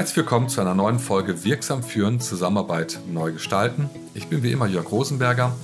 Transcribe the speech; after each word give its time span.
Herzlich 0.00 0.16
willkommen 0.16 0.48
zu 0.48 0.62
einer 0.62 0.74
neuen 0.74 0.98
Folge 0.98 1.44
Wirksam 1.44 1.82
führen, 1.82 2.20
Zusammenarbeit 2.20 3.00
neu 3.06 3.32
gestalten. 3.32 3.90
Ich 4.14 4.28
bin 4.28 4.42
wie 4.42 4.50
immer 4.50 4.66
Jörg 4.66 4.90
Rosenberger 4.90 5.54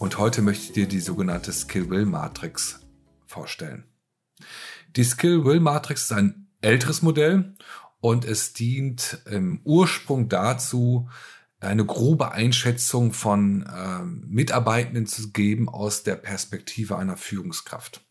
und 0.00 0.18
heute 0.18 0.42
möchte 0.42 0.64
ich 0.64 0.72
dir 0.72 0.88
die 0.88 0.98
sogenannte 0.98 1.52
Skill-Will-Matrix 1.52 2.80
vorstellen. 3.28 3.84
Die 4.96 5.04
Skill-Will-Matrix 5.04 6.02
ist 6.02 6.12
ein 6.12 6.48
älteres 6.62 7.02
Modell 7.02 7.54
und 8.00 8.24
es 8.24 8.54
dient 8.54 9.22
im 9.30 9.60
Ursprung 9.62 10.28
dazu, 10.28 11.08
eine 11.60 11.86
grobe 11.86 12.32
Einschätzung 12.32 13.12
von 13.12 13.62
äh, 13.66 14.02
Mitarbeitenden 14.02 15.06
zu 15.06 15.30
geben 15.30 15.68
aus 15.68 16.02
der 16.02 16.16
Perspektive 16.16 16.98
einer 16.98 17.16
Führungskraft. 17.16 18.04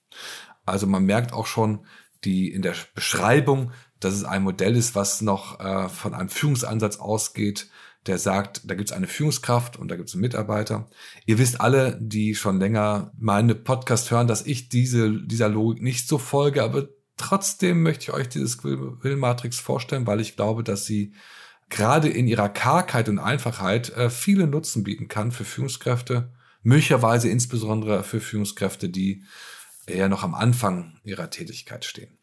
Also 0.66 0.88
man 0.88 1.04
merkt 1.04 1.34
auch 1.34 1.48
schon 1.48 1.86
die 2.24 2.50
in 2.50 2.62
der 2.62 2.76
Beschreibung, 2.94 3.72
dass 4.06 4.14
es 4.14 4.24
ein 4.24 4.44
Modell 4.44 4.76
ist, 4.76 4.96
was 4.96 5.22
noch 5.22 5.60
äh, 5.60 5.90
von 5.90 6.14
einem 6.14 6.30
Führungsansatz 6.30 6.98
ausgeht, 6.98 7.70
der 8.06 8.20
sagt, 8.20 8.62
da 8.70 8.76
gibt 8.76 8.92
es 8.92 8.96
eine 8.96 9.08
Führungskraft 9.08 9.78
und 9.78 9.90
da 9.90 9.96
gibt 9.96 10.10
es 10.10 10.16
einen 10.16 10.22
Mitarbeiter. 10.22 10.88
Ihr 11.26 11.40
wisst 11.40 11.60
alle, 11.60 11.98
die 12.00 12.36
schon 12.36 12.60
länger 12.60 13.12
meine 13.18 13.56
Podcast 13.56 14.12
hören, 14.12 14.28
dass 14.28 14.46
ich 14.46 14.70
diese, 14.70 15.12
dieser 15.26 15.50
Logik 15.50 15.82
nicht 15.82 16.08
so 16.08 16.20
folge, 16.20 16.62
aber 16.62 16.88
trotzdem 17.18 17.82
möchte 17.82 18.04
ich 18.04 18.14
euch 18.14 18.30
dieses 18.30 18.64
Will-Matrix 18.64 19.60
vorstellen, 19.60 20.06
weil 20.06 20.22
ich 20.22 20.36
glaube, 20.36 20.64
dass 20.64 20.86
sie 20.86 21.14
gerade 21.70 22.10
in 22.10 22.28
ihrer 22.28 22.50
Kargheit 22.50 23.10
und 23.10 23.18
Einfachheit 23.18 23.90
äh, 23.90 24.12
viele 24.12 24.46
Nutzen 24.46 24.84
bieten 24.84 25.08
kann 25.08 25.32
für 25.32 25.46
Führungskräfte, 25.46 26.32
möglicherweise 26.62 27.30
insbesondere 27.30 28.04
für 28.04 28.22
Führungskräfte, 28.22 28.88
die 28.88 29.24
eher 29.88 30.10
noch 30.10 30.24
am 30.24 30.36
Anfang 30.36 31.00
ihrer 31.04 31.32
Tätigkeit 31.32 31.86
stehen. 31.86 32.20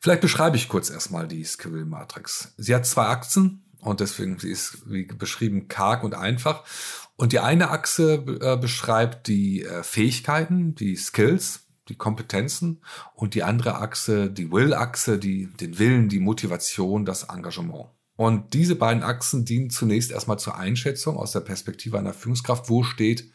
Vielleicht 0.00 0.20
beschreibe 0.20 0.56
ich 0.56 0.68
kurz 0.68 0.90
erstmal 0.90 1.28
die 1.28 1.44
Skill-Matrix. 1.44 2.54
Sie 2.56 2.74
hat 2.74 2.86
zwei 2.86 3.06
Achsen 3.06 3.64
und 3.80 4.00
deswegen 4.00 4.38
sie 4.38 4.50
ist 4.50 4.90
wie 4.90 5.04
beschrieben 5.04 5.68
karg 5.68 6.04
und 6.04 6.14
einfach. 6.14 6.64
Und 7.16 7.32
die 7.32 7.40
eine 7.40 7.70
Achse 7.70 8.24
äh, 8.40 8.56
beschreibt 8.56 9.26
die 9.26 9.64
äh, 9.64 9.82
Fähigkeiten, 9.82 10.74
die 10.74 10.96
Skills, 10.96 11.66
die 11.88 11.96
Kompetenzen 11.96 12.82
und 13.14 13.34
die 13.34 13.42
andere 13.42 13.76
Achse, 13.76 14.30
die 14.30 14.52
Will-Achse, 14.52 15.18
die, 15.18 15.46
den 15.46 15.78
Willen, 15.78 16.08
die 16.08 16.20
Motivation, 16.20 17.04
das 17.04 17.24
Engagement. 17.24 17.86
Und 18.16 18.52
diese 18.52 18.74
beiden 18.74 19.02
Achsen 19.02 19.44
dienen 19.44 19.70
zunächst 19.70 20.10
erstmal 20.10 20.38
zur 20.38 20.56
Einschätzung 20.56 21.16
aus 21.16 21.32
der 21.32 21.40
Perspektive 21.40 21.98
einer 21.98 22.12
Führungskraft. 22.12 22.68
Wo 22.68 22.82
steht 22.82 23.30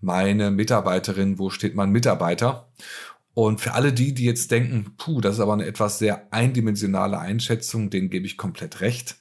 meine 0.00 0.50
Mitarbeiterin, 0.50 1.38
wo 1.38 1.50
steht 1.50 1.74
mein 1.74 1.90
Mitarbeiter? 1.90 2.70
Und 3.34 3.60
für 3.60 3.74
alle 3.74 3.92
die, 3.92 4.12
die 4.12 4.24
jetzt 4.24 4.50
denken, 4.50 4.94
puh, 4.98 5.20
das 5.20 5.36
ist 5.36 5.40
aber 5.40 5.52
eine 5.52 5.66
etwas 5.66 5.98
sehr 5.98 6.32
eindimensionale 6.32 7.18
Einschätzung, 7.18 7.90
denen 7.90 8.10
gebe 8.10 8.26
ich 8.26 8.36
komplett 8.36 8.80
recht. 8.80 9.16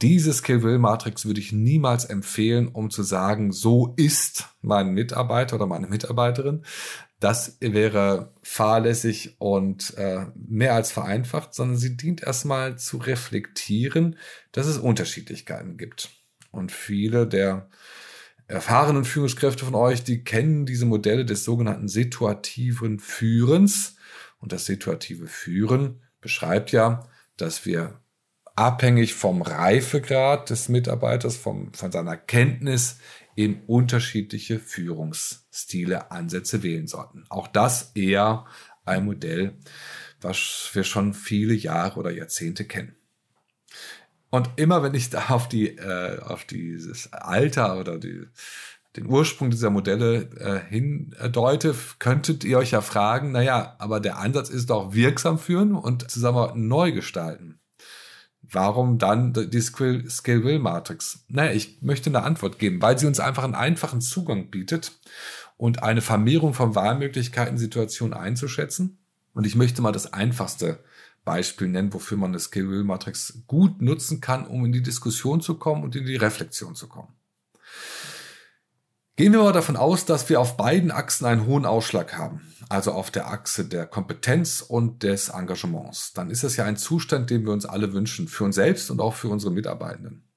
Diese 0.00 0.32
Skill-Will-Matrix 0.32 1.26
würde 1.26 1.40
ich 1.40 1.52
niemals 1.52 2.04
empfehlen, 2.04 2.68
um 2.68 2.90
zu 2.90 3.04
sagen, 3.04 3.52
so 3.52 3.94
ist 3.96 4.48
mein 4.60 4.94
Mitarbeiter 4.94 5.56
oder 5.56 5.66
meine 5.66 5.86
Mitarbeiterin. 5.86 6.64
Das 7.20 7.58
wäre 7.60 8.34
fahrlässig 8.42 9.36
und 9.38 9.96
äh, 9.96 10.26
mehr 10.34 10.74
als 10.74 10.90
vereinfacht, 10.90 11.54
sondern 11.54 11.76
sie 11.76 11.96
dient 11.96 12.20
erstmal 12.20 12.78
zu 12.78 12.96
reflektieren, 12.96 14.16
dass 14.50 14.66
es 14.66 14.78
Unterschiedlichkeiten 14.78 15.76
gibt. 15.76 16.10
Und 16.50 16.72
viele 16.72 17.28
der 17.28 17.68
erfahrenen 18.46 19.04
Führungskräfte 19.04 19.64
von 19.64 19.74
euch, 19.74 20.04
die 20.04 20.24
kennen 20.24 20.66
diese 20.66 20.86
Modelle 20.86 21.24
des 21.24 21.44
sogenannten 21.44 21.88
situativen 21.88 22.98
Führens. 22.98 23.96
Und 24.38 24.52
das 24.52 24.66
situative 24.66 25.26
Führen 25.26 26.02
beschreibt 26.20 26.72
ja, 26.72 27.08
dass 27.36 27.64
wir 27.64 28.00
abhängig 28.54 29.14
vom 29.14 29.42
Reifegrad 29.42 30.50
des 30.50 30.68
Mitarbeiters, 30.68 31.36
vom, 31.36 31.72
von 31.72 31.92
seiner 31.92 32.16
Kenntnis 32.16 32.98
eben 33.36 33.62
unterschiedliche 33.66 34.58
Führungsstile, 34.58 36.10
Ansätze 36.10 36.62
wählen 36.62 36.86
sollten. 36.86 37.24
Auch 37.28 37.48
das 37.48 37.92
eher 37.94 38.44
ein 38.84 39.04
Modell, 39.04 39.54
was 40.20 40.70
wir 40.72 40.84
schon 40.84 41.14
viele 41.14 41.54
Jahre 41.54 41.98
oder 42.00 42.10
Jahrzehnte 42.10 42.64
kennen. 42.64 42.96
Und 44.32 44.48
immer 44.56 44.82
wenn 44.82 44.94
ich 44.94 45.10
da 45.10 45.26
auf 45.28 45.46
die, 45.46 45.76
äh, 45.76 46.18
auf 46.20 46.46
dieses 46.46 47.12
Alter 47.12 47.78
oder 47.78 47.98
die, 47.98 48.22
den 48.96 49.06
Ursprung 49.06 49.50
dieser 49.50 49.68
Modelle 49.68 50.30
äh, 50.38 50.58
hindeute, 50.70 51.74
könntet 51.98 52.42
ihr 52.42 52.56
euch 52.56 52.70
ja 52.70 52.80
fragen, 52.80 53.32
naja, 53.32 53.76
aber 53.78 54.00
der 54.00 54.18
Ansatz 54.18 54.48
ist 54.48 54.70
doch 54.70 54.94
wirksam 54.94 55.38
führen 55.38 55.74
und 55.74 56.10
Zusammenarbeit 56.10 56.56
neu 56.56 56.92
gestalten. 56.92 57.60
Warum 58.40 58.96
dann 58.96 59.34
die 59.34 59.60
Skill-Will-Matrix? 59.60 61.26
Naja, 61.28 61.52
ich 61.52 61.82
möchte 61.82 62.08
eine 62.08 62.22
Antwort 62.22 62.58
geben, 62.58 62.80
weil 62.80 62.98
sie 62.98 63.06
uns 63.06 63.20
einfach 63.20 63.44
einen 63.44 63.54
einfachen 63.54 64.00
Zugang 64.00 64.50
bietet 64.50 64.98
und 65.58 65.82
eine 65.82 66.00
Vermehrung 66.00 66.54
von 66.54 66.74
Wahlmöglichkeiten, 66.74 67.58
Situationen 67.58 68.14
einzuschätzen. 68.14 68.98
Und 69.34 69.46
ich 69.46 69.56
möchte 69.56 69.82
mal 69.82 69.92
das 69.92 70.14
einfachste 70.14 70.78
Beispiel 71.24 71.68
nennen, 71.68 71.92
wofür 71.92 72.16
man 72.16 72.32
das 72.32 72.44
Skill-Will-Matrix 72.44 73.44
gut 73.46 73.80
nutzen 73.80 74.20
kann, 74.20 74.46
um 74.46 74.64
in 74.64 74.72
die 74.72 74.82
Diskussion 74.82 75.40
zu 75.40 75.54
kommen 75.54 75.84
und 75.84 75.94
in 75.94 76.06
die 76.06 76.16
Reflexion 76.16 76.74
zu 76.74 76.88
kommen. 76.88 77.14
Gehen 79.16 79.32
wir 79.32 79.42
mal 79.42 79.52
davon 79.52 79.76
aus, 79.76 80.06
dass 80.06 80.28
wir 80.30 80.40
auf 80.40 80.56
beiden 80.56 80.90
Achsen 80.90 81.26
einen 81.26 81.46
hohen 81.46 81.66
Ausschlag 81.66 82.16
haben, 82.16 82.40
also 82.70 82.92
auf 82.92 83.10
der 83.10 83.28
Achse 83.28 83.66
der 83.66 83.86
Kompetenz 83.86 84.62
und 84.62 85.02
des 85.02 85.28
Engagements. 85.28 86.12
Dann 86.14 86.30
ist 86.30 86.44
das 86.44 86.56
ja 86.56 86.64
ein 86.64 86.78
Zustand, 86.78 87.28
den 87.28 87.44
wir 87.44 87.52
uns 87.52 87.66
alle 87.66 87.92
wünschen, 87.92 88.26
für 88.26 88.44
uns 88.44 88.54
selbst 88.54 88.90
und 88.90 89.00
auch 89.00 89.14
für 89.14 89.28
unsere 89.28 89.52
Mitarbeitenden. 89.52 90.28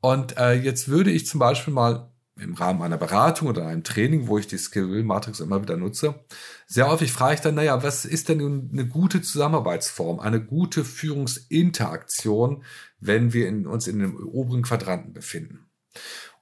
Und 0.00 0.38
äh, 0.38 0.52
jetzt 0.54 0.88
würde 0.88 1.10
ich 1.10 1.26
zum 1.26 1.40
Beispiel 1.40 1.74
mal 1.74 2.10
im 2.40 2.54
Rahmen 2.54 2.82
einer 2.82 2.96
Beratung 2.96 3.48
oder 3.48 3.66
einem 3.66 3.84
Training, 3.84 4.26
wo 4.26 4.38
ich 4.38 4.46
die 4.46 4.58
Skill-Matrix 4.58 5.40
immer 5.40 5.62
wieder 5.62 5.76
nutze, 5.76 6.24
sehr 6.66 6.88
häufig 6.88 7.12
frage 7.12 7.34
ich 7.34 7.40
dann, 7.40 7.54
naja, 7.54 7.82
was 7.82 8.04
ist 8.04 8.28
denn 8.28 8.68
eine 8.72 8.86
gute 8.86 9.22
Zusammenarbeitsform, 9.22 10.20
eine 10.20 10.42
gute 10.42 10.84
Führungsinteraktion, 10.84 12.64
wenn 12.98 13.32
wir 13.32 13.48
in, 13.48 13.66
uns 13.66 13.86
in 13.86 13.98
dem 13.98 14.16
oberen 14.16 14.62
Quadranten 14.62 15.12
befinden? 15.12 15.70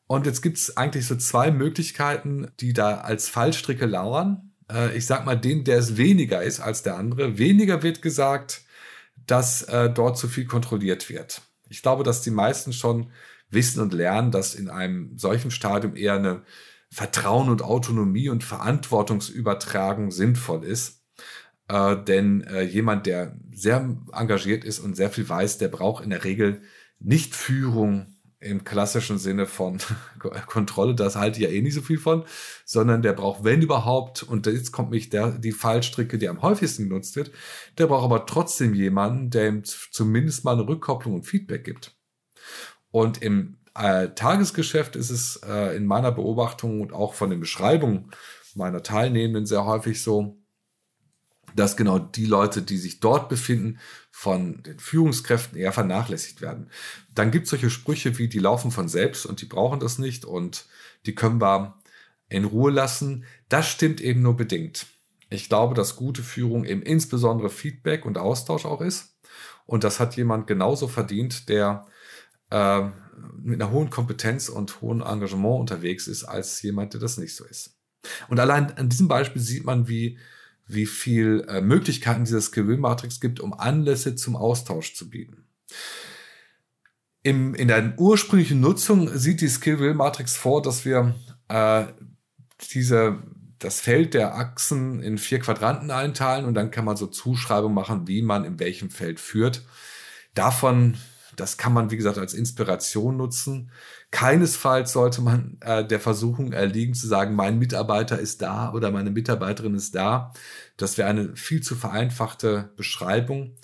Und 0.07 0.27
jetzt 0.27 0.41
gibt 0.41 0.57
es 0.57 0.77
eigentlich 0.77 1.07
so 1.07 1.17
zwei 1.17 1.51
Möglichkeiten, 1.51 2.51
die 2.61 2.73
da 2.73 2.99
als 2.99 3.29
Fallstricke 3.29 3.87
lauern. 3.87 4.53
Äh, 4.71 4.97
ich 4.97 5.07
sag 5.07 5.27
mal, 5.27 5.37
den, 5.37 5.65
der 5.65 5.79
es 5.79 5.97
weniger 5.97 6.43
ist 6.43 6.61
als 6.61 6.83
der 6.83 6.97
andere. 6.97 7.39
Weniger 7.39 7.83
wird 7.83 8.01
gesagt, 8.01 8.63
dass 9.27 9.63
äh, 9.65 9.91
dort 9.91 10.17
zu 10.17 10.29
viel 10.29 10.47
kontrolliert 10.47 11.11
wird. 11.11 11.43
Ich 11.69 11.83
glaube, 11.83 12.05
dass 12.05 12.23
die 12.23 12.31
meisten 12.31 12.73
schon 12.73 13.11
wissen 13.51 13.81
und 13.81 13.93
lernen, 13.93 14.31
dass 14.31 14.55
in 14.55 14.69
einem 14.69 15.17
solchen 15.17 15.51
Stadium 15.51 15.97
eher 15.97 16.15
eine 16.15 16.43
Vertrauen 16.91 17.49
und 17.49 17.63
Autonomie 17.63 18.29
und 18.29 18.45
Verantwortungsübertragung 18.45 20.11
sinnvoll 20.11 20.65
ist. 20.65 21.03
Äh, 21.69 21.97
denn 22.03 22.43
äh, 22.43 22.63
jemand, 22.63 23.07
der 23.07 23.37
sehr 23.53 23.97
engagiert 24.13 24.65
ist 24.65 24.79
und 24.79 24.97
sehr 24.97 25.11
viel 25.11 25.29
weiß, 25.29 25.59
der 25.59 25.69
braucht 25.69 26.03
in 26.03 26.11
der 26.11 26.25
Regel 26.25 26.63
nicht 26.99 27.35
Führung 27.35 28.19
im 28.41 28.63
klassischen 28.65 29.19
Sinne 29.19 29.47
von 29.47 29.79
Kontrolle, 30.47 30.95
das 30.95 31.17
halte 31.17 31.39
ich 31.39 31.45
ja 31.45 31.51
eh 31.51 31.61
nicht 31.61 31.75
so 31.75 31.83
viel 31.83 31.99
von, 31.99 32.25
sondern 32.65 33.03
der 33.03 33.13
braucht, 33.13 33.43
wenn 33.43 33.63
überhaupt, 33.63 34.23
und 34.23 34.47
jetzt 34.47 34.71
kommt 34.71 34.91
mich 34.91 35.11
der, 35.11 35.33
die 35.33 35.53
Fallstricke, 35.53 36.19
die 36.19 36.29
am 36.29 36.41
häufigsten 36.41 36.85
genutzt 36.85 37.17
wird, 37.17 37.33
der 37.79 37.89
braucht 37.89 38.05
aber 38.05 38.27
trotzdem 38.27 38.75
jemanden, 38.75 39.31
der 39.31 39.49
ihm 39.49 39.65
zumindest 39.65 40.45
mal 40.45 40.53
eine 40.53 40.69
Rückkopplung 40.69 41.15
und 41.15 41.27
Feedback 41.27 41.65
gibt. 41.65 41.98
Und 42.91 43.23
im 43.23 43.59
äh, 43.75 44.09
Tagesgeschäft 44.09 44.97
ist 44.97 45.11
es 45.11 45.41
äh, 45.47 45.77
in 45.77 45.87
meiner 45.87 46.13
Beobachtung 46.13 46.81
und 46.81 46.93
auch 46.93 47.15
von 47.15 47.31
den 47.31 47.41
Beschreibungen 47.41 48.11
meiner 48.55 48.83
Teilnehmenden 48.83 49.47
sehr 49.47 49.65
häufig 49.65 50.03
so, 50.03 50.37
dass 51.55 51.77
genau 51.77 51.99
die 51.99 52.27
Leute, 52.27 52.61
die 52.61 52.77
sich 52.77 53.01
dort 53.01 53.29
befinden, 53.29 53.79
von 54.11 54.63
den 54.65 54.79
Führungskräften 54.79 55.57
eher 55.57 55.73
vernachlässigt 55.73 56.41
werden. 56.43 56.71
Dann 57.15 57.31
gibt 57.31 57.45
es 57.45 57.51
solche 57.51 57.71
Sprüche 57.71 58.19
wie, 58.19 58.29
die 58.29 58.39
laufen 58.39 58.71
von 58.71 58.89
selbst 58.89 59.25
und 59.25 59.41
die 59.41 59.47
brauchen 59.47 59.81
das 59.81 59.99
nicht 59.99 60.25
und 60.25 60.67
die 61.07 61.15
können 61.15 61.41
wir 61.41 61.79
in 62.29 62.45
Ruhe 62.45 62.71
lassen. 62.71 63.25
Das 63.49 63.69
stimmt 63.69 64.01
eben 64.01 64.23
nur 64.23 64.37
bedingt. 64.37 64.87
Ich 65.31 65.49
glaube, 65.49 65.75
dass 65.75 65.97
gute 65.97 66.23
Führung 66.23 66.65
eben 66.65 66.83
insbesondere 66.83 67.51
Feedback 67.51 68.05
und 68.05 68.19
Austausch 68.19 68.65
auch 68.65 68.81
ist. 68.81 69.17
Und 69.67 69.85
das 69.85 70.01
hat 70.01 70.17
jemand 70.17 70.47
genauso 70.47 70.89
verdient, 70.89 71.49
der 71.49 71.87
äh, 72.51 72.89
mit 73.43 73.61
einer 73.61 73.71
hohen 73.71 73.91
Kompetenz 73.91 74.49
und 74.49 74.81
hohem 74.81 75.03
Engagement 75.03 75.61
unterwegs 75.61 76.07
ist, 76.07 76.25
als 76.25 76.63
jemand, 76.63 76.95
der 76.95 77.01
das 77.01 77.19
nicht 77.19 77.35
so 77.35 77.45
ist. 77.45 77.77
Und 78.29 78.41
allein 78.41 78.77
an 78.77 78.89
diesem 78.89 79.09
Beispiel 79.09 79.43
sieht 79.43 79.65
man, 79.65 79.89
wie, 79.89 80.19
wie 80.67 80.87
viel 80.87 81.45
äh, 81.49 81.61
Möglichkeiten 81.61 82.25
dieser 82.25 82.41
Skill-Matrix 82.41 83.21
gibt, 83.21 83.41
um 83.41 83.53
Anlässe 83.53 84.15
zum 84.15 84.37
Austausch 84.37 84.95
zu 84.95 85.11
bieten. 85.11 85.45
Im, 87.23 87.55
in 87.55 87.69
der 87.69 87.95
ursprünglichen 87.99 88.61
Nutzung 88.61 89.09
sieht 89.17 89.41
die 89.41 89.49
Skill-Matrix 89.49 90.37
vor, 90.37 90.63
dass 90.63 90.85
wir 90.85 91.15
äh, 91.49 91.87
diese, 92.73 93.23
das 93.59 93.81
Feld 93.81 94.15
der 94.15 94.37
Achsen 94.37 95.03
in 95.03 95.19
vier 95.19 95.41
Quadranten 95.41 95.91
einteilen 95.91 96.45
und 96.45 96.55
dann 96.55 96.71
kann 96.71 96.85
man 96.85 96.97
so 96.97 97.07
Zuschreibungen 97.07 97.75
machen, 97.75 98.07
wie 98.07 98.23
man 98.23 98.45
in 98.45 98.59
welchem 98.61 98.91
Feld 98.91 99.21
führt. 99.21 99.65
Davon 100.35 100.97
Das 101.41 101.57
kann 101.57 101.73
man, 101.73 101.91
wie 101.91 101.97
gesagt, 101.97 102.19
als 102.19 102.35
Inspiration 102.35 103.17
nutzen. 103.17 103.71
Keinesfalls 104.11 104.93
sollte 104.93 105.23
man 105.23 105.57
äh, 105.61 105.87
der 105.87 106.01
Versuchung 106.01 106.53
erliegen 106.53 106.95
zu 106.95 107.07
sagen, 107.07 107.35
mein 107.35 107.59
Mitarbeiter 107.59 108.19
ist 108.19 108.43
da 108.43 108.73
oder 108.73 108.91
meine 108.91 109.11
Mitarbeiterin 109.11 109.75
ist 109.75 109.95
da. 109.95 110.33
Das 110.77 110.99
wäre 110.99 111.09
eine 111.09 111.37
viel 111.37 111.63
zu 111.63 111.77
vereinfachte 111.77 112.71
Beschreibung. 112.77 113.55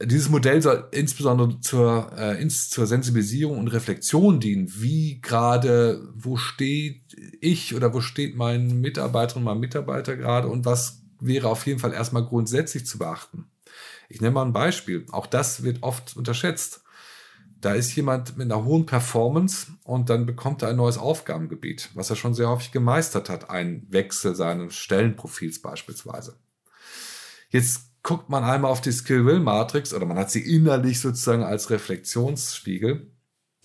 Dieses 0.00 0.28
Modell 0.28 0.62
soll 0.62 0.88
insbesondere 0.92 1.60
zur, 1.60 2.12
äh, 2.16 2.40
ins, 2.40 2.70
zur 2.70 2.86
Sensibilisierung 2.86 3.58
und 3.58 3.68
Reflexion 3.68 4.38
dienen. 4.38 4.72
Wie 4.76 5.20
gerade, 5.20 6.08
wo 6.14 6.36
steht 6.36 7.02
ich 7.40 7.74
oder 7.74 7.92
wo 7.92 8.00
steht 8.00 8.36
mein 8.36 8.80
Mitarbeiter 8.80 9.36
und 9.36 9.42
mein 9.42 9.58
Mitarbeiter 9.58 10.16
gerade 10.16 10.48
und 10.48 10.64
was 10.64 11.02
wäre 11.20 11.48
auf 11.48 11.66
jeden 11.66 11.80
Fall 11.80 11.92
erstmal 11.92 12.24
grundsätzlich 12.24 12.86
zu 12.86 12.98
beachten. 12.98 13.46
Ich 14.08 14.20
nenne 14.20 14.34
mal 14.34 14.44
ein 14.44 14.52
Beispiel. 14.52 15.06
Auch 15.10 15.26
das 15.26 15.62
wird 15.62 15.82
oft 15.82 16.16
unterschätzt. 16.16 16.82
Da 17.60 17.74
ist 17.74 17.94
jemand 17.96 18.36
mit 18.36 18.50
einer 18.50 18.64
hohen 18.64 18.86
Performance 18.86 19.66
und 19.82 20.10
dann 20.10 20.26
bekommt 20.26 20.62
er 20.62 20.68
ein 20.68 20.76
neues 20.76 20.96
Aufgabengebiet, 20.96 21.90
was 21.94 22.08
er 22.08 22.16
schon 22.16 22.34
sehr 22.34 22.48
häufig 22.48 22.70
gemeistert 22.70 23.28
hat. 23.28 23.50
Ein 23.50 23.84
Wechsel 23.90 24.36
seines 24.36 24.76
Stellenprofils 24.76 25.60
beispielsweise. 25.60 26.38
Jetzt 27.50 27.88
guckt 28.02 28.28
man 28.28 28.44
einmal 28.44 28.70
auf 28.70 28.80
die 28.80 28.92
Skill-Will-Matrix 28.92 29.92
oder 29.92 30.06
man 30.06 30.18
hat 30.18 30.30
sie 30.30 30.40
innerlich 30.40 31.00
sozusagen 31.00 31.42
als 31.42 31.70
Reflexionsspiegel. 31.70 33.10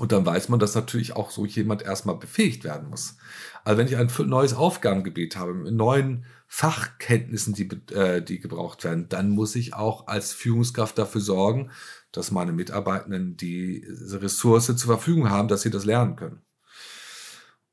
Und 0.04 0.12
dann 0.12 0.26
weiß 0.26 0.50
man, 0.50 0.60
dass 0.60 0.76
natürlich 0.76 1.16
auch 1.16 1.32
so 1.32 1.46
jemand 1.46 1.82
erstmal 1.82 2.18
befähigt 2.18 2.66
werden 2.66 2.90
muss. 2.90 3.16
Also 3.64 3.78
wenn 3.78 3.88
ich 3.88 3.96
ein 3.96 4.12
neues 4.28 4.54
Aufgabengebiet 4.54 5.38
habe, 5.38 5.54
mit 5.54 5.74
neuen 5.74 6.26
Fachkenntnissen, 6.46 7.54
die, 7.54 7.70
äh, 7.94 8.22
die 8.22 8.42
gebraucht 8.42 8.84
werden, 8.84 9.08
dann 9.08 9.30
muss 9.30 9.56
ich 9.56 9.74
auch 9.76 10.08
als 10.08 10.34
Führungskraft 10.34 10.98
dafür 10.98 11.22
sorgen, 11.22 11.72
dass 12.12 12.32
meine 12.32 12.52
Mitarbeitenden 12.52 13.38
die 13.38 13.88
Ressource 13.88 14.66
zur 14.66 14.76
Verfügung 14.76 15.30
haben, 15.30 15.48
dass 15.48 15.62
sie 15.62 15.72
das 15.72 15.86
lernen 15.86 16.18
können. 16.18 16.42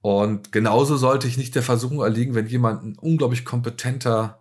Und 0.01 0.53
genauso 0.53 0.97
sollte 0.97 1.27
ich 1.27 1.37
nicht 1.37 1.57
der 1.57 1.65
Versuchung 1.65 1.99
erliegen, 1.99 2.37
wenn 2.37 2.47
jemand 2.47 2.85
ein 2.85 2.97
unglaublich 2.97 3.45
kompetenter 3.45 4.41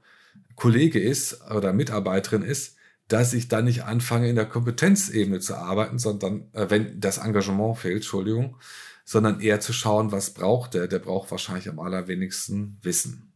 Kollege 0.55 0.99
ist 0.99 1.41
oder 1.49 1.73
Mitarbeiterin 1.73 2.43
ist, 2.43 2.75
dass 3.09 3.33
ich 3.33 3.49
dann 3.49 3.65
nicht 3.65 3.83
anfange, 3.83 4.29
in 4.29 4.35
der 4.35 4.45
Kompetenzebene 4.45 5.39
zu 5.39 5.55
arbeiten, 5.55 5.99
sondern, 5.99 6.47
äh, 6.53 6.69
wenn 6.69 7.01
das 7.01 7.17
Engagement 7.17 7.77
fehlt, 7.77 7.97
Entschuldigung, 7.97 8.55
sondern 9.03 9.41
eher 9.41 9.59
zu 9.59 9.73
schauen, 9.73 10.11
was 10.11 10.33
braucht 10.33 10.75
der? 10.75 10.87
Der 10.87 10.99
braucht 10.99 11.31
wahrscheinlich 11.31 11.67
am 11.67 11.79
allerwenigsten 11.79 12.77
Wissen. 12.83 13.33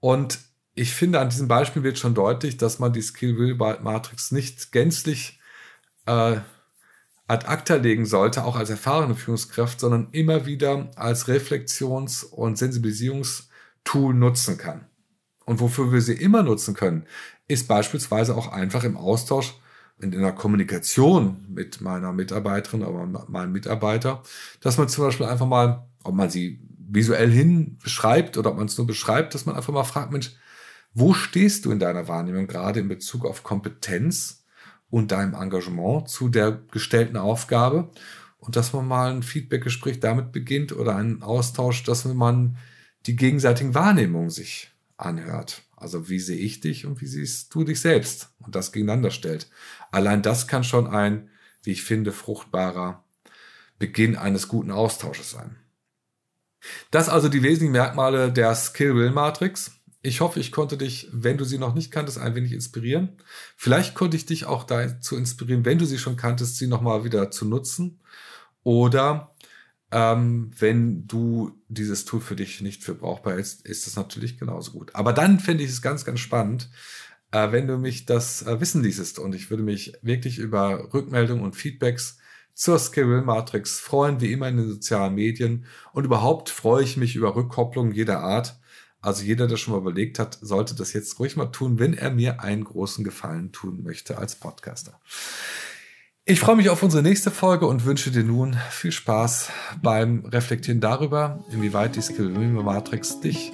Und 0.00 0.40
ich 0.74 0.92
finde, 0.92 1.20
an 1.20 1.30
diesem 1.30 1.46
Beispiel 1.46 1.84
wird 1.84 1.98
schon 1.98 2.14
deutlich, 2.14 2.56
dass 2.56 2.80
man 2.80 2.92
die 2.92 3.02
Skill-Will-Matrix 3.02 4.32
nicht 4.32 4.72
gänzlich 4.72 5.38
äh, 6.06 6.38
ad 7.28 7.46
acta 7.46 7.76
legen 7.76 8.06
sollte, 8.06 8.44
auch 8.44 8.56
als 8.56 8.70
erfahrene 8.70 9.14
Führungskraft, 9.14 9.78
sondern 9.80 10.08
immer 10.10 10.46
wieder 10.46 10.90
als 10.96 11.28
Reflexions- 11.28 12.24
und 12.24 12.58
Sensibilisierungstool 12.58 14.12
nutzen 14.12 14.58
kann. 14.58 14.88
Und 15.44 15.60
wofür 15.60 15.92
wir 15.92 16.00
sie 16.00 16.14
immer 16.14 16.42
nutzen 16.42 16.74
können, 16.74 17.06
ist 17.48 17.68
beispielsweise 17.68 18.34
auch 18.34 18.48
einfach 18.52 18.84
im 18.84 18.96
Austausch 18.96 19.54
in 20.00 20.10
der 20.10 20.32
Kommunikation 20.32 21.46
mit 21.48 21.80
meiner 21.80 22.12
Mitarbeiterin 22.12 22.82
oder 22.82 23.26
meinem 23.28 23.52
Mitarbeiter, 23.52 24.22
dass 24.60 24.76
man 24.76 24.88
zum 24.88 25.04
Beispiel 25.04 25.26
einfach 25.26 25.46
mal, 25.46 25.86
ob 26.02 26.14
man 26.14 26.30
sie 26.30 26.60
visuell 26.88 27.30
hin 27.30 27.78
beschreibt 27.82 28.36
oder 28.36 28.50
ob 28.50 28.56
man 28.56 28.66
es 28.66 28.76
nur 28.76 28.86
beschreibt, 28.86 29.34
dass 29.34 29.46
man 29.46 29.56
einfach 29.56 29.72
mal 29.72 29.84
fragt, 29.84 30.12
Mensch, 30.12 30.32
wo 30.92 31.12
stehst 31.12 31.64
du 31.64 31.70
in 31.70 31.78
deiner 31.78 32.08
Wahrnehmung 32.08 32.46
gerade 32.46 32.80
in 32.80 32.88
Bezug 32.88 33.24
auf 33.24 33.42
Kompetenz 33.42 34.44
und 34.90 35.10
deinem 35.10 35.34
Engagement 35.34 36.08
zu 36.08 36.28
der 36.28 36.52
gestellten 36.70 37.16
Aufgabe? 37.16 37.90
Und 38.38 38.56
dass 38.56 38.72
man 38.72 38.86
mal 38.86 39.10
ein 39.10 39.22
Feedbackgespräch 39.22 40.00
damit 40.00 40.30
beginnt 40.30 40.72
oder 40.72 40.96
einen 40.96 41.22
Austausch, 41.22 41.82
dass 41.82 42.04
man 42.04 42.58
die 43.06 43.16
gegenseitigen 43.16 43.74
Wahrnehmungen 43.74 44.30
sich 44.30 44.73
anhört. 44.96 45.62
Also 45.76 46.08
wie 46.08 46.20
sehe 46.20 46.38
ich 46.38 46.60
dich 46.60 46.86
und 46.86 47.00
wie 47.00 47.06
siehst 47.06 47.54
du 47.54 47.64
dich 47.64 47.80
selbst 47.80 48.30
und 48.38 48.54
das 48.54 48.72
gegeneinander 48.72 49.10
stellt. 49.10 49.48
Allein 49.90 50.22
das 50.22 50.46
kann 50.46 50.64
schon 50.64 50.86
ein, 50.86 51.28
wie 51.62 51.72
ich 51.72 51.82
finde, 51.82 52.12
fruchtbarer 52.12 53.04
Beginn 53.78 54.16
eines 54.16 54.48
guten 54.48 54.70
Austausches 54.70 55.30
sein. 55.30 55.56
Das 56.90 57.08
also 57.08 57.28
die 57.28 57.42
wesentlichen 57.42 57.72
Merkmale 57.72 58.32
der 58.32 58.54
Skill-Will-Matrix. 58.54 59.72
Ich 60.00 60.20
hoffe, 60.20 60.40
ich 60.40 60.52
konnte 60.52 60.76
dich, 60.76 61.08
wenn 61.12 61.38
du 61.38 61.44
sie 61.44 61.58
noch 61.58 61.74
nicht 61.74 61.90
kanntest, 61.90 62.18
ein 62.18 62.34
wenig 62.34 62.52
inspirieren. 62.52 63.16
Vielleicht 63.56 63.94
konnte 63.94 64.16
ich 64.16 64.26
dich 64.26 64.44
auch 64.44 64.64
dazu 64.64 65.16
inspirieren, 65.16 65.64
wenn 65.64 65.78
du 65.78 65.86
sie 65.86 65.98
schon 65.98 66.16
kanntest, 66.16 66.56
sie 66.56 66.66
nochmal 66.66 67.04
wieder 67.04 67.30
zu 67.30 67.46
nutzen. 67.46 68.00
Oder 68.62 69.33
ähm, 69.94 70.50
wenn 70.58 71.06
du 71.06 71.52
dieses 71.68 72.04
Tool 72.04 72.20
für 72.20 72.34
dich 72.34 72.60
nicht 72.60 72.82
für 72.82 72.96
brauchbar 72.96 73.36
ist, 73.38 73.64
ist 73.64 73.86
das 73.86 73.94
natürlich 73.94 74.38
genauso 74.38 74.72
gut. 74.72 74.92
Aber 74.92 75.12
dann 75.12 75.38
finde 75.38 75.62
ich 75.62 75.70
es 75.70 75.82
ganz, 75.82 76.04
ganz 76.04 76.18
spannend, 76.18 76.68
äh, 77.30 77.52
wenn 77.52 77.68
du 77.68 77.78
mich 77.78 78.04
das 78.04 78.42
äh, 78.42 78.60
wissen 78.60 78.82
ließest. 78.82 79.20
Und 79.20 79.36
ich 79.36 79.50
würde 79.50 79.62
mich 79.62 79.92
wirklich 80.02 80.38
über 80.38 80.92
Rückmeldungen 80.92 81.44
und 81.44 81.54
Feedbacks 81.54 82.18
zur 82.54 82.80
Skill 82.80 83.22
Matrix 83.22 83.78
freuen, 83.78 84.20
wie 84.20 84.32
immer 84.32 84.48
in 84.48 84.56
den 84.56 84.68
sozialen 84.68 85.14
Medien. 85.14 85.64
Und 85.92 86.04
überhaupt 86.04 86.50
freue 86.50 86.82
ich 86.82 86.96
mich 86.96 87.14
über 87.14 87.36
Rückkopplungen 87.36 87.94
jeder 87.94 88.18
Art. 88.18 88.58
Also 89.00 89.22
jeder, 89.22 89.46
der 89.46 89.58
schon 89.58 89.74
mal 89.74 89.80
überlegt 89.80 90.18
hat, 90.18 90.38
sollte 90.40 90.74
das 90.74 90.92
jetzt 90.92 91.20
ruhig 91.20 91.36
mal 91.36 91.52
tun, 91.52 91.78
wenn 91.78 91.94
er 91.94 92.10
mir 92.10 92.40
einen 92.40 92.64
großen 92.64 93.04
Gefallen 93.04 93.52
tun 93.52 93.84
möchte 93.84 94.18
als 94.18 94.34
Podcaster. 94.34 94.98
Ich 96.26 96.40
freue 96.40 96.56
mich 96.56 96.70
auf 96.70 96.82
unsere 96.82 97.02
nächste 97.02 97.30
Folge 97.30 97.66
und 97.66 97.84
wünsche 97.84 98.10
dir 98.10 98.24
nun 98.24 98.56
viel 98.70 98.92
Spaß 98.92 99.50
beim 99.82 100.24
Reflektieren 100.24 100.80
darüber, 100.80 101.44
inwieweit 101.52 101.96
die 101.96 102.00
Skill 102.00 102.30
Matrix 102.62 103.20
dich 103.20 103.52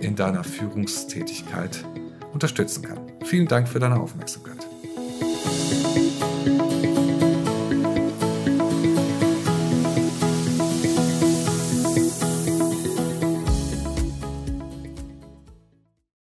in 0.00 0.16
deiner 0.16 0.42
Führungstätigkeit 0.42 1.84
unterstützen 2.32 2.82
kann. 2.82 2.98
Vielen 3.22 3.46
Dank 3.46 3.68
für 3.68 3.78
deine 3.78 4.00
Aufmerksamkeit. 4.00 4.58